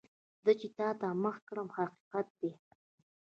[0.43, 2.51] زه چې تا ته مخ کړم، حقیقت دی.